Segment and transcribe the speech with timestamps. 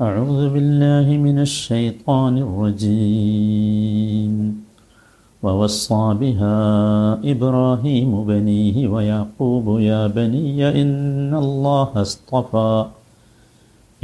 [0.00, 4.34] أعوذ بالله من الشيطان الرجيم
[5.42, 6.58] ووصى بها
[7.32, 12.86] إبراهيم بنيه ويعقوب يا بني إن الله اصطفى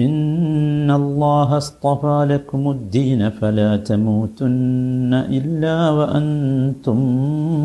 [0.00, 6.98] إن الله اصطفى لكم الدين فلا تموتن إلا وأنتم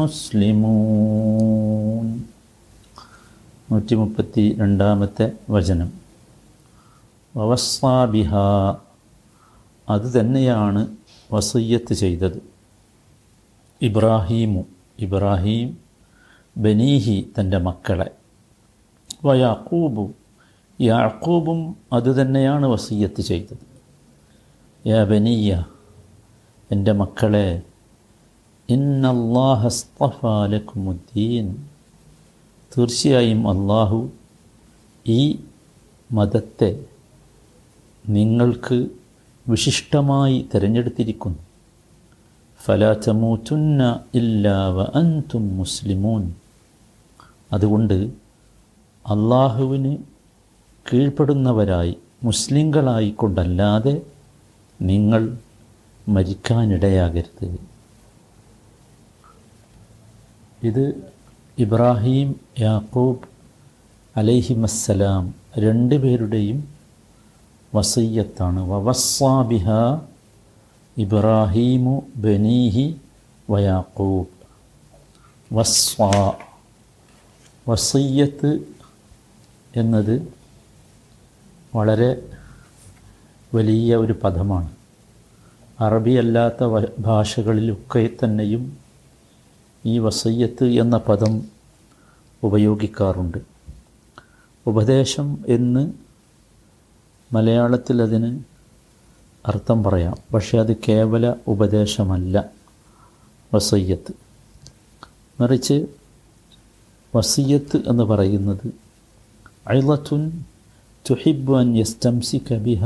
[0.02, 2.08] مسلمون
[3.72, 6.01] നൂറ്റി മുപ്പത്തി രണ്ടാമത്തെ വചനം
[7.37, 8.35] വവസ്വാബിഹ
[9.89, 10.97] അത് തന്നെയാണ്
[11.33, 12.43] വസയ്യത്ത് ചെയ്തത്.
[13.83, 14.63] ഇബ്രാഹീമു
[14.99, 15.79] ഇബ്രാഹീം
[16.57, 18.11] ബനീഹി തന്റെ മക്കളെ.
[19.25, 20.13] വയാക്കൂബു
[20.81, 23.73] യാക്കൂബും അതുതന്നെയാണ് വസീയത്ത് ചെയ്തത്.
[24.89, 25.65] യാ ബനിയ
[26.71, 27.63] എന്റെ മക്കളെ
[28.69, 31.69] ഇന്നല്ലാഹസ്തഫാലക്കുമുദ്ദീൻ
[32.79, 34.11] തീർച്ചയായും അള്ളാഹു
[35.07, 35.41] ഈ
[36.13, 36.85] മതത്തെ
[38.09, 38.89] നിങ്ങൾക്ക്
[39.49, 41.39] വിശിഷ്ടമായി തിരഞ്ഞെടുത്തിരിക്കുന്നു.
[42.65, 46.35] ഫലാറ്റമൂറ്റുന്ന ഇല്ലാവ അൻതും മുസ്ലിമൂൻ.
[47.53, 47.95] അതുകൊണ്ട്
[49.07, 49.97] അള്ളാഹുവിന്
[50.93, 54.03] കീഴ്പ്പെടുന്നവരായി മുസ്ലിങ്ങളായിക്കൊണ്ടല്ലാതെ
[54.83, 55.39] നിങ്ങൾ
[56.09, 57.59] മരിക്കാനിടയാകരുത്.
[60.63, 61.13] ഇത്
[61.59, 63.19] ഇബ്രാഹിം യാക്കൂബ്
[64.17, 66.72] അലൈഹിമസ്സലാം രണ്ട് പേരുടെയും
[67.75, 69.69] വസയ്യത്താണ് വവസാബിഹ
[70.99, 73.01] ഇബ്രാഹീമു ബനീഹി
[73.51, 74.27] വയാക്കൂബ്
[75.55, 76.33] വസ്വാ
[77.69, 78.61] വസയ്യത്ത്
[79.77, 80.35] എന്നത്
[81.75, 82.23] വളരെ
[83.55, 84.71] വലിയ ഒരു പദമാണ്.
[85.81, 86.65] അറബി അല്ലാത്ത
[86.99, 88.79] ഭാഷകളിലൊക്കെ തന്നെയും
[89.87, 91.43] ഈ വസയ്യത്ത് എന്ന പദം
[92.43, 93.39] ഉപയോഗിക്കാറുണ്ട്.
[94.67, 95.93] ഉപദേശം എന്ന്
[97.32, 98.30] മലയാളത്തിൽ അതിന്
[99.46, 102.36] അർത്ഥം പറയാം പക്ഷേ അത് കേവല ഉപദേശമല്ല
[103.52, 104.14] വസയ്യത്ത്
[105.40, 105.78] മറിച്ച്
[107.14, 108.66] വസയ്യത്ത് എന്ന് പറയുന്നത്
[109.70, 110.24] അയലത്തുൻ
[111.06, 112.84] തുഹിബ് അൻ യസ്തംസിക ബിഹ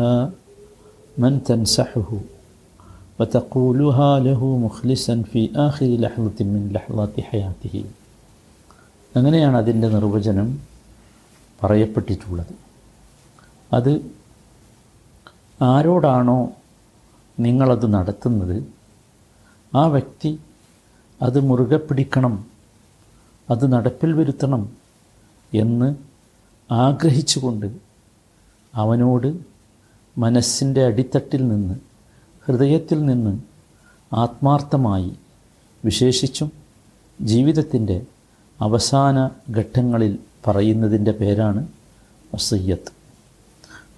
[1.18, 2.20] മൻ തൻസഹുഹു
[3.20, 7.76] وتقولها له مخلصا في آخر لحظة من لحظات حياته
[9.14, 10.48] അങ്ങനെയാണ് അതിൻ്റെ നിർവചനം
[11.60, 12.54] പറയപ്പെട്ടിട്ടുള്ളത്
[13.72, 13.92] അത്
[15.61, 16.41] ആരോടാണോ
[17.39, 18.57] നിങ്ങളത് നടത്തുന്നത്
[19.73, 20.31] ആ വ്യക്തി
[21.21, 22.35] അത് മുറുകെ പിടിക്കണം
[23.49, 24.63] അത് നടപ്പിൽ വരുത്തണം
[25.53, 25.89] എന്ന്
[26.71, 27.69] ആഗ്രഹിച്ചുകൊണ്ട്
[28.75, 29.29] അവനോട്
[30.17, 31.77] മനസ്സിന്റെ അടിത്തട്ടിൽ നിന്ന്
[32.47, 33.35] ഹൃദയത്തിൽ നിന്ന്
[34.13, 35.11] ആത്മാർത്ഥമായി
[35.85, 36.51] വിശേഷിച്ചും
[37.19, 37.97] ജീവിതത്തിന്റെ
[38.61, 39.17] അവസാന
[39.51, 41.63] ഘട്ടങ്ങളിൽ പറയുന്നതിന്റെ പേരാണ്
[42.35, 42.93] വസയ്യത്ത്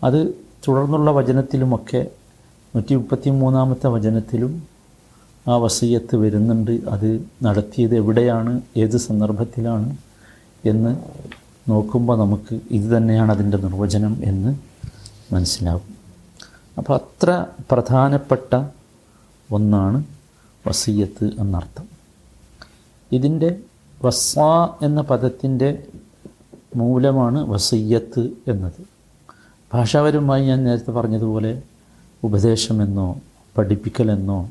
[0.03, 0.21] അത്
[0.69, 2.11] തുടർന്നുള്ള വചനത്തിലുമൊക്കെ
[2.77, 4.63] നൂറ്റി മുപ്പത്തി മൂന്നാമത്തെ വചനത്തിലും
[5.49, 6.71] ആ വസീയത്ത് വരുന്നുണ്ട്.
[6.71, 8.61] അത് നടത്തിയത് എവിടെയാണ്?
[8.77, 9.97] ഏത് സന്ദർഭത്തിലാണ്?
[10.65, 10.97] എന്ന്
[11.69, 14.57] നോക്കുമ്പോൾ നമുക്ക് ഇത് തന്നെയാണ് അതിന്റെ നിർവചനം എന്ന്
[15.35, 15.97] മനസ്സിലാകും
[16.79, 18.69] അപ്പോൾ അത്ര പ്രധാനപ്പെട്ട
[19.53, 20.05] ഒന്നാണ്
[20.67, 21.89] വസീയത്ത് എന്നർത്ഥം.
[23.13, 23.61] ഇതിന്റെ
[24.05, 25.87] വസ്വാ എന്ന പദത്തിന്റെ
[26.77, 28.98] മൂലമാണ് വസീയത്ത് എന്നത്.
[29.75, 31.63] ഭാഷാപരമായി ഞാൻ നേരത്തെ പറഞ്ഞതുപോലെ
[32.25, 33.17] ഉപദേശമെന്നോ
[33.59, 34.51] പഠിപ്പിക്കലെന്നോ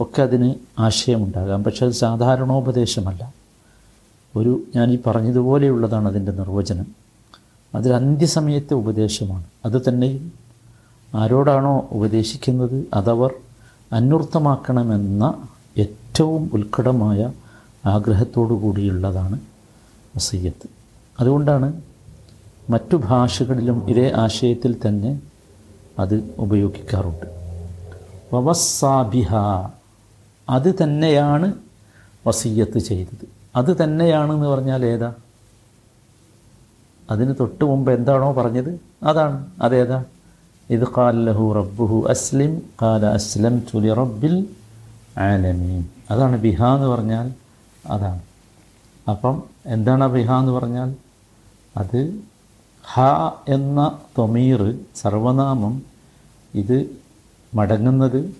[0.00, 1.64] ഒക്കെ അതിന് ആശയമുണ്ടാകാം.
[1.64, 3.34] പക്ഷെ അത് സാധാരണോപദേശമല്ല.
[4.36, 6.86] ഒരു ഞാൻ ഈ പറഞ്ഞതുപോലെയുള്ളതാണ് അതിന്റെ നിർവചനം.
[7.74, 9.44] അതിൽ അന്ത്യസമയത്തെ ഉപദേശമാണ്.
[9.64, 10.32] അത് തന്നെയും
[11.14, 13.34] ആരോടാണോ ഉപദേശിക്കുന്നത് അതവർ
[13.92, 15.48] അന്വർത്ഥമാക്കണമെന്ന
[15.78, 17.32] ഏറ്റവും ഉത്കടമായ
[17.86, 19.40] ആഗ്രഹത്തോടു കൂടിയുള്ളതാണ്
[20.16, 20.68] വസയ്യത്ത്
[21.20, 21.82] അതുകൊണ്ടാണ്
[22.70, 25.20] മറ്റു ഭാഷകളിലും ഇതേ ആശയത്തിൽ തന്നെ
[25.98, 27.26] അത് ഉപയോഗിക്കാറുണ്ട്.
[28.34, 29.34] വവസ്സാബിഹ
[30.50, 31.52] അത് തന്നെയാണ്
[32.26, 33.28] വസീയത്ത് ചെയ്തത്.
[33.56, 35.14] അത് തന്നെയാണെന്ന് പറഞ്ഞാൽ ഏതാ?
[37.10, 38.80] അതിന് തൊട്ട് മുമ്പ് എന്താണോ പറഞ്ഞത്?
[39.02, 39.46] അതാണ്.
[39.62, 40.04] അതേതാ?
[40.70, 44.46] ഇത് കാലഹു റബ്ബുഹു അസ്ലിം കാല അസ്ലം തുലി റബ്ബിൽ
[45.18, 45.88] ആലമീൻ.
[46.10, 47.32] അതാണ് ബിഹ എന്ന് പറഞ്ഞാൽ
[47.90, 48.22] അതാണ്.
[49.10, 50.94] അപ്പം എന്താണ് ബിഹ എന്ന് പറഞ്ഞാൽ?
[51.76, 52.20] അത്
[52.94, 53.00] ഹ
[53.48, 55.82] എന്ന തൊമീർ സർവനാമം
[56.54, 56.90] ഇത്
[57.54, 58.36] മടങ്ങുന്നത്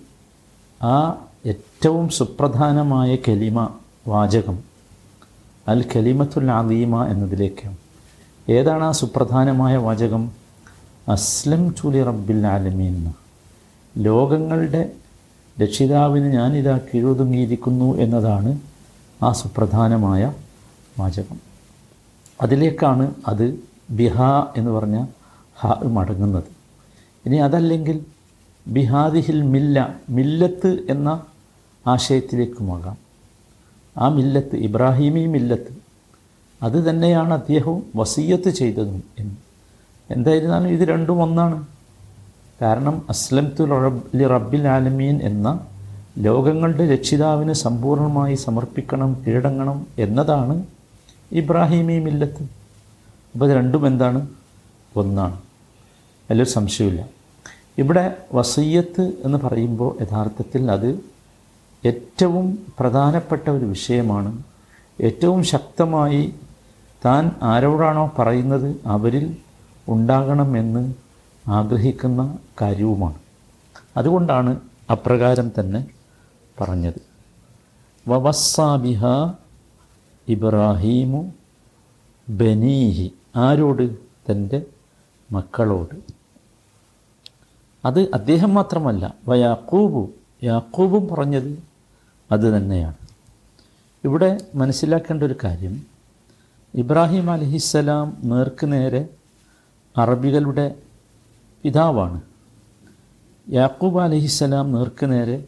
[0.83, 3.69] ആ ഏറ്റവും സുപ്രധാനമായ കലിമ
[4.07, 4.59] വാചകം
[5.67, 7.77] അൽ കലിമത്തുൽ ആദീമ എന്നതിലേക്കാണ്.
[8.49, 10.31] ഏതാണ് ആ സുപ്രധാനമായ വാചകം?
[11.07, 13.13] അസ്ലം ചുലി റബ്ബിൽ ആലമീൻ
[13.97, 14.91] ലോകങ്ങളുടെ
[15.63, 18.59] രക്ഷിതാവിന് ഞാനിതാ കീഴൊതുങ്ങിയിരിക്കുന്നു എന്നതാണ്
[19.23, 20.33] ആ സുപ്രധാനമായ
[20.99, 21.39] വാചകം.
[22.41, 24.21] അതിലേക്കാണ് അത് ബിഹ
[24.57, 25.05] എന്ന് പറഞ്ഞ
[25.59, 26.43] ഹ മടങ്ങുന്നത്.
[27.25, 28.05] ഇനി അതല്ലെങ്കിൽ
[28.67, 31.23] ബിഹാദിഹിൽ മില്ല മില്ലത്ത് എന്ന
[31.87, 32.97] ആശയത്തിലേക്കുമാകാം
[33.97, 35.77] ആ മില്ലത്ത് ഇബ്രാഹിമി മില്ലത്ത്
[36.63, 39.35] അത് തന്നെയാണ് അദ്ദേഹവും വസീയത്ത് ചെയ്തതും എന്ന്.
[40.11, 41.65] എന്തായിരുന്നാലും ഇത് രണ്ടും ഒന്നാണ്.
[42.61, 45.59] കാരണം അസ്ലം തുൽ റബ്ബിൽ ആലമീൻ എന്ന
[46.17, 50.65] ലോകങ്ങളുടെ രക്ഷിതാവിന് സമ്പൂർണമായി സമർപ്പിക്കണം കീഴടങ്ങണം എന്നതാണ്
[51.31, 52.56] ഇബ്രാഹിമി മില്ലത്ത്.
[53.37, 54.27] അപ്പോൾ ഇത് രണ്ടും എന്താണ്?
[54.95, 55.35] ഒന്നാണ്.
[56.29, 57.07] അതിലൊരു സംശയമില്ല
[57.77, 60.99] ഇവിടെ വസയ്യത്ത് എന്ന് പറയുമ്പോൾ യഥാർത്ഥത്തിൽ അത്
[61.85, 64.43] ഏറ്റവും പ്രധാനപ്പെട്ട ഒരു വിഷയമാണ്.
[65.01, 66.33] ഏറ്റവും ശക്തമായി
[67.05, 69.37] താൻ ആരോടാണോ പറയുന്നത് അവരിൽ
[69.87, 70.93] ഉണ്ടാകണമെന്ന്
[71.47, 73.15] ആഗ്രഹിക്കുന്ന കാര്യവുമാണ്.
[73.97, 74.59] അതുകൊണ്ടാണ്
[74.91, 75.87] അപ്രകാരം തന്നെ
[76.61, 77.01] പറഞ്ഞത്.
[78.07, 79.05] വവസ്സാബിഹ
[80.27, 81.33] ഇബ്രാഹീമു
[82.29, 83.11] ബനീഹി.
[83.37, 83.95] ആരോട്?
[84.31, 84.65] തന്റെ
[85.31, 85.95] മക്കളോട്.
[87.85, 90.11] അത് അദ്ദേഹം മാത്രമല്ല വയാക്കൂബു
[90.43, 91.63] യാക്കൂബും പറഞ്ഞത്
[92.31, 92.95] അത് തന്നെയാണ്.
[94.03, 95.85] ഇവിടെ മനസ്സിലാക്കേണ്ട ഒരു കാര്യം
[96.73, 99.09] ഇബ്രാഹിം അലഹിസ്സലാം നേർക്ക് നേരെ
[99.97, 100.75] അറബികളുടെ
[101.63, 102.21] പിതാവാണ്.
[103.49, 105.45] യാക്കൂബ് അലഹിസ്സലാം നേർക്ക് നേരെ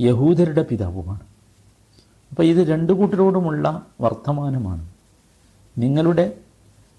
[0.00, 1.20] യഹൂദരുടെ പിതാവുമാണ്.
[2.30, 4.88] അപ്പോൾ ഇത് രണ്ടു കൂട്ടരോടുമുള്ള വർത്തമാനമാണ്.
[5.78, 6.40] നിങ്ങളുടെ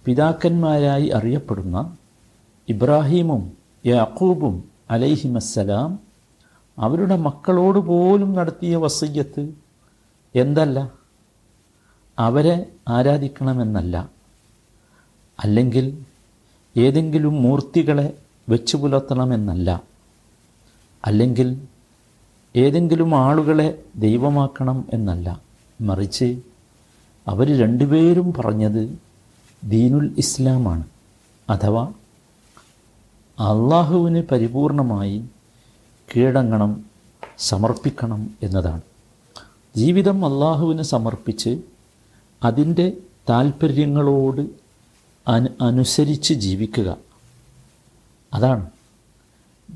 [0.08, 1.98] പിതാക്കന്മാരായി അറിയപ്പെടുന്ന
[2.70, 3.52] ഇബ്രാഹീമും
[3.86, 6.00] യാക്കൂബും അലൈഹിമസ്സലാം
[6.80, 9.54] അവരുടെ മക്കളോട് പോലും നടത്തിയ വസയ്യത്ത്
[10.36, 10.92] എന്തല്ല?
[12.20, 14.10] അവരെ ആരാധിക്കണമെന്നല്ല.
[15.44, 15.98] അല്ലെങ്കിൽ
[16.78, 18.14] ഏതെങ്കിലും മൂർത്തികളെ
[18.50, 19.84] വെച്ചു പുലർത്തണമെന്നല്ല.
[21.06, 21.62] അല്ലെങ്കിൽ
[22.56, 25.42] ഏതെങ്കിലും ആളുകളെ ദൈവമാക്കണം എന്നല്ല.
[25.82, 26.42] മറിച്ച്
[27.28, 29.07] അവർ രണ്ടുപേരും പറഞ്ഞത്
[29.64, 30.84] ദീനുൽ ഇസ്ലാമാണ്.
[31.50, 31.84] അഥവാ
[33.40, 35.26] അള്ളാഹുവിന് പരിപൂർണമായി
[36.16, 36.86] കീഴടങ്ങണം
[37.38, 38.82] സമർപ്പിക്കണം എന്നതാണ്.
[39.76, 41.62] ജീവിതം അള്ളാഹുവിന് സമർപ്പിച്ച്
[42.44, 42.98] അതിന്റെ
[43.30, 44.50] താൽപ്പര്യങ്ങളോട്
[45.28, 46.98] അനു അനുസരിച്ച് ജീവിക്കുക.
[48.34, 48.70] അതാണ്.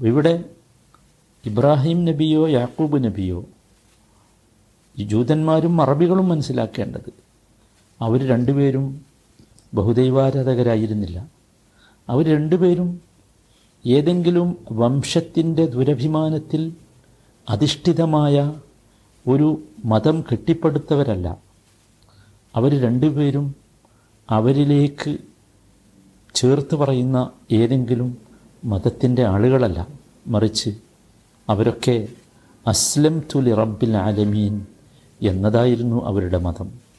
[0.04, 0.44] ഇവിടെ
[1.45, 3.45] ഇബ്രാഹിം നബിയോ യാക്കൂബ് നബിയോ
[5.00, 7.13] ജൂതന്മാരും അറബികളും മനസ്സിലാക്കേണ്ടത്.
[8.01, 9.11] അവർ രണ്ടുപേരും
[9.73, 11.27] ബഹുദൈവാരാധകരായിരുന്നില്ല.
[12.09, 13.01] അവർ രണ്ടുപേരും
[13.85, 16.73] ഏതെങ്കിലും വംശത്തിന്റെ ദുരഭിമാനത്തിൽ
[17.50, 18.53] അധിഷ്ഠിതമായ
[19.27, 21.38] ഒരു മതം കെട്ടിപ്പടുത്തവരല്ല.
[22.56, 23.56] അവർ രണ്ടുപേരും
[24.29, 25.18] അവരിലേക്ക്
[26.33, 28.17] ചേർത്ത് പറയുന്ന ഏതെങ്കിലും
[28.65, 29.88] മതത്തിന്റെ ആളുകളല്ല.
[30.27, 30.69] മറിച്ച്
[31.50, 32.07] അവരൊക്കെ
[32.67, 34.65] അസ്ലം തുലി റബ്ബിൽ ആലമീൻ
[35.21, 36.90] എന്നതായിരുന്നു അവരുടെ മതം.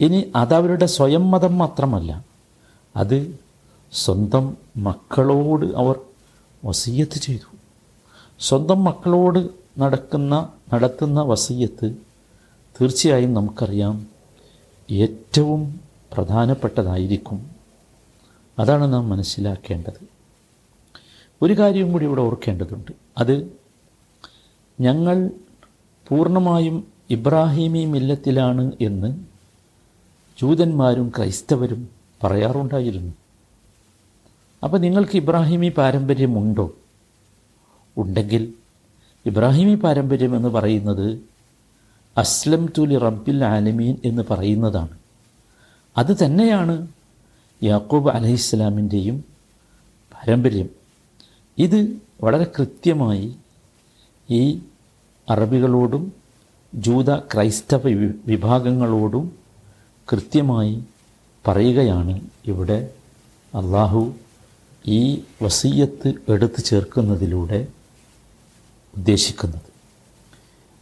[0.00, 2.24] ഇനി അതവരുടെ സ്വയം മതം മാത്രമല്ല
[2.96, 3.40] അത്
[3.92, 6.00] സ്വന്തം മക്കളോട് അവർ
[6.64, 7.56] വസീയത്ത് ചെയ്തു.
[8.40, 9.48] സ്വന്തം മക്കളോട്
[9.78, 11.94] നടക്കുന്ന നടത്തുന്ന വസീയത്ത്
[12.80, 14.06] തീർച്ചയായും നമുക്കറിയാം
[14.90, 15.80] ഏറ്റവും
[16.12, 17.50] പ്രധാനപ്പെട്ടതായിരിക്കും.
[18.58, 20.08] അതാണ് നാം മനസ്സിലാക്കേണ്ടത്.
[21.42, 22.92] ഒരു കാര്യവും കൂടി ഇവിടെ ഓർക്കേണ്ടതുണ്ട്.
[23.18, 23.52] അത്
[24.80, 25.30] ഞങ്ങൾ
[26.08, 29.27] പൂർണമായും ഇബ്രാഹിമി മില്ലത്തിലാണ് എന്ന്
[30.40, 31.88] ജൂതന്മാരും ക്രൈസ്തവരും
[32.24, 33.12] പറയാറുണ്ടായിരുന്നു.
[34.64, 36.74] അപ്പോൾ നിങ്ങൾക്ക് ഇബ്രാഹിമി പാരമ്പര്യമുണ്ടോ?
[37.96, 38.54] ഉണ്ടെങ്കിൽ
[39.26, 41.20] ഇബ്രാഹിമി പാരമ്പര്യം എന്ന് പറയുന്നത്
[42.16, 44.98] അസ്ലം തുലി റബ്ബിൽ ആലമീൻ എന്ന് പറയുന്നതാണ്.
[45.96, 46.88] അത് തന്നെയാണ്
[47.62, 49.24] യാക്കൂബ് അലഹിസ്ലാമിന്റെയും
[50.12, 50.68] പാരമ്പര്യം.
[51.58, 53.36] ഇത് വളരെ കൃത്യമായി
[54.30, 54.62] ഈ
[55.28, 56.12] അറബികളോടും
[56.74, 57.82] ജൂത ക്രൈസ്തവ
[58.26, 59.47] വിഭാഗങ്ങളോടും
[60.10, 60.74] കൃത്യമായി
[61.44, 62.14] പറയുകയാണ്
[62.46, 62.78] ഇവിടെ
[63.54, 64.02] അള്ളാഹു
[64.84, 65.00] ഈ
[65.42, 67.60] വസീയത്ത് എടുത്തു ചേർക്കുന്നതിലൂടെ
[68.94, 69.68] ഉദ്ദേശിക്കുന്നത്.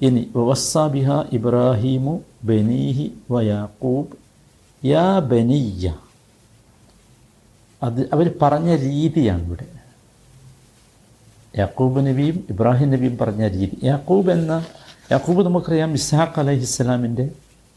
[0.01, 2.15] ഇനി വവസ്സാബിഹ ഇബ്രാഹീമു
[2.45, 4.17] ബനീഹി വയാക്കൂബ്
[4.83, 5.95] യാ ബനിയ
[7.83, 9.67] അത് അവർ പറഞ്ഞ രീതിയാണ് ഇവിടെ.
[11.59, 13.77] യാക്കൂബ് നബിയും ഇബ്രാഹിം നബിയും പറഞ്ഞ രീതി.
[13.83, 14.53] യാക്കൂബ് എന്ന
[15.13, 17.27] യാക്കൂബ് നമുക്കറിയാം ഇസ്ഹാഖ് അലഹിസ്സലാമിന്റെ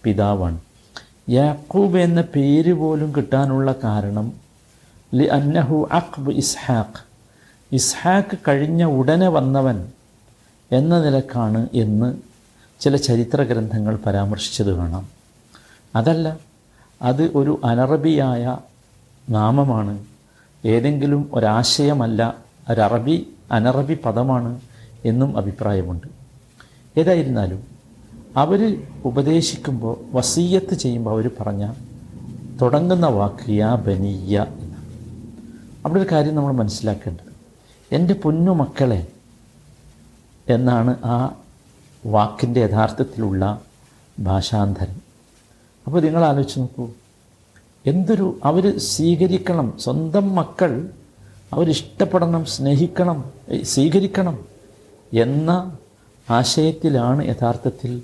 [0.03, 0.59] പിതാവാണ്.
[1.29, 4.33] യാക്കൂബ് എന്ന പേര് പോലും കിട്ടാനുള്ള കാരണം
[5.13, 7.05] ലി അന്നഹു അഖ്ബ് ഇസ്ഹാഖ്.
[7.71, 9.87] ഇസ്ഹാഖ് കഴിഞ്ഞ ഉടനെ വന്നവൻ
[10.71, 12.17] എന്ന നിലക്കാണ് എന്ന്
[12.79, 15.07] ചില ചരിത്ര ഗ്രന്ഥങ്ങൾ പരാമർശിച്ചത് കാണാം.
[15.95, 16.37] അതല്ല
[17.01, 18.57] അത് ഒരു അനറബിയായ
[19.29, 20.05] നാമമാണ്.
[20.65, 22.35] ഏതെങ്കിലും ഒരാശയമല്ല
[22.69, 24.61] ഒരറബി അനറബി പദമാണ്
[25.05, 26.07] എന്നും അഭിപ്രായമുണ്ട്.
[26.99, 27.78] ഏതായിരുന്നാലും
[28.37, 31.73] അവർ ഉപദേശിക്കുമ്പോൾ വസീയത്ത് ചെയ്യുമ്പോൾ അവർ പറഞ്ഞ
[32.61, 34.45] തുടങ്ങുന്ന വാക്ക് യാ ബനിയ
[35.85, 37.29] അവിടെ ഒരു കാര്യം നമ്മൾ മനസ്സിലാക്കേണ്ടത്.
[37.91, 39.07] എന്റെ പൊന്നു മക്കളെ
[40.49, 41.35] എന്നാണ് ആ
[42.05, 43.61] വാക്കിന്റെ യഥാർത്ഥത്തിലുള്ള
[44.19, 45.01] ഭാഷാന്തരം.
[45.85, 46.89] അപ്പോൾ നിങ്ങൾ ആലോചിച്ച് നോക്കൂ.
[47.85, 49.73] എന്തൊരു അവർ സ്വീകരിക്കണം.
[49.79, 50.89] സ്വന്തം മക്കൾ
[51.53, 53.25] അവരിഷ്ടപ്പെടണം സ്നേഹിക്കണം
[53.63, 54.45] സ്വീകരിക്കണം
[55.13, 55.77] എന്ന
[56.29, 58.03] ആശയത്തിലാണ് യഥാർത്ഥത്തിൽ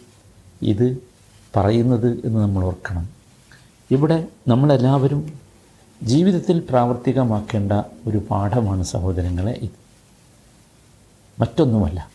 [0.62, 0.97] ഇത്
[1.55, 3.09] പറയുന്നത് എന്ന് നമ്മൾ ഓർക്കണം.
[3.91, 5.39] ഇവിടെ നമ്മളെല്ലാവരും
[6.03, 7.71] ജീവിതത്തിൽ പ്രാവർത്തികമാക്കേണ്ട
[8.07, 9.85] ഒരു പാഠമാണ് സഹോദരങ്ങളെ ഇത്.
[11.39, 12.09] മറ്റൊന്നുമല്ല.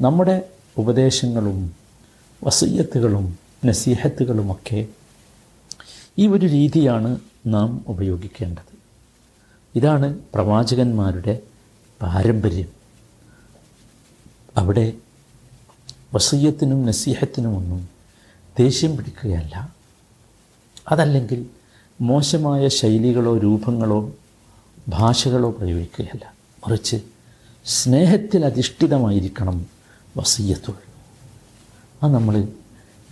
[0.00, 1.72] നമ്മുടെ ഉപദേശങ്ങളും
[2.44, 4.86] വസയ്യത്തുകളും നസീഹത്തുകളുമൊക്കെ
[6.18, 8.72] ഈ ഒരു രീതിയാണ് നാം ഉപയോഗിക്കേണ്ടത്.
[9.74, 11.40] ഇതാണ് പ്രവാചകന്മാരുടെ
[12.02, 12.68] പാരമ്പര്യം.
[14.56, 14.92] അവിടെ
[16.14, 17.88] വസയ്യത്തിനും നസീഹത്തിനുമൊന്നും
[18.58, 19.74] ദേഷ്യം പിടിക്കുകയല്ല.
[20.90, 21.46] അതല്ലെങ്കിൽ
[22.00, 24.12] മോശമായ ശൈലികളോ രൂപങ്ങളോ
[24.88, 26.32] ഭാഷകളോ പ്രയോഗിക്കുകയല്ല.
[26.68, 26.96] മറിച്ച്
[27.64, 29.66] സ്നേഹത്തിൽ അധിഷ്ഠിതമായിരിക്കണം
[30.16, 30.82] വസീയത്തുകൾ.
[32.02, 32.36] ആ നമ്മൾ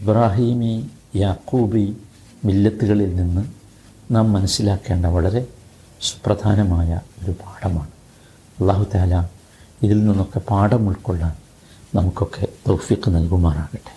[0.01, 1.97] ഇബ്രാഹീമി യാക്കൂബി
[2.45, 3.47] മില്ലത്തുകളിൽ നിന്ന്
[4.11, 5.47] നാം മനസ്സിലാക്കേണ്ട വളരെ
[6.01, 7.91] സുപ്രധാനമായ ഒരു പാഠമാണ്.
[8.61, 9.29] അള്ളാഹു താല
[9.83, 11.35] ഇതിൽ നിന്നൊക്കെ പാഠം ഉൾക്കൊള്ളാൻ
[11.95, 13.93] നമുക്കൊക്കെ തൗഫീഖ് നൽകുമാറാകട്ടെ.